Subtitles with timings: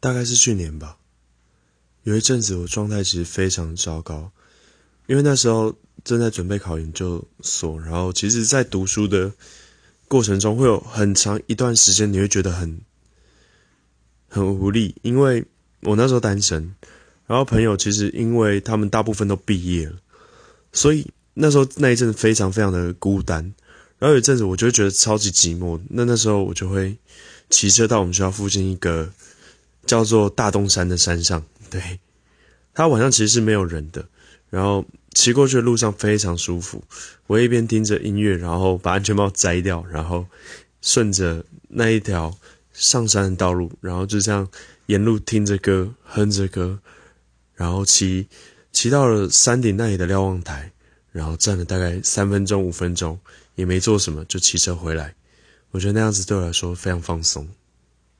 [0.00, 0.98] 大概是去年吧。
[2.04, 4.30] 有一阵子我状态其实非常糟糕，
[5.06, 5.74] 因为那时候
[6.04, 9.32] 正在准备考研究所，然后其实，在读书的
[10.06, 12.80] 过程中会有很长一段时间，你会觉得很
[14.28, 15.44] 很无力，因为
[15.82, 16.74] 我那时候单身，
[17.26, 19.96] 然后朋友其实因为他们大部分都毕业了，
[20.72, 23.42] 所以那时候那一阵非常非常的孤单，
[23.98, 26.96] 然后有一阵子我就会觉得超级寂寞，那那时候我就会
[27.50, 29.12] 骑车到我们学校附近一个
[29.88, 31.42] 叫做大东山的山上。
[31.68, 31.98] 对，
[32.74, 34.06] 它晚上其实是没有人的，
[34.50, 36.84] 然后骑过去的路上非常舒服。
[37.26, 40.24] 我一边听着音乐，然后把安全帽摘掉，然后
[40.80, 42.32] 顺着那一条
[42.72, 44.48] 上山的道路，然后就这样
[44.86, 46.78] 沿路听着歌，哼着歌，
[47.54, 48.28] 然后骑
[48.70, 50.70] 骑到了山顶那里的瞭望台，
[51.10, 53.18] 然后站了大概三分钟、五分钟，
[53.56, 55.14] 也没做什么，就骑车回来。
[55.70, 57.46] 我觉得那样子对我来说非常放松。